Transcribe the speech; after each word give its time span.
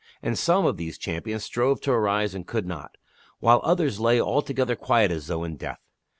And 0.23 0.35
some 0.35 0.65
of 0.65 0.77
these 0.77 0.97
champions 0.97 1.43
strove 1.43 1.79
to 1.81 1.91
arise 1.91 2.33
and 2.33 2.47
could 2.47 2.65
not, 2.65 2.97
while 3.39 3.61
others 3.63 3.99
lay 3.99 4.19
alto 4.19 4.51
gether 4.51 4.75
quiet 4.75 5.11
as 5.11 5.27
though 5.27 5.43
in 5.43 5.57
death. 5.57 5.85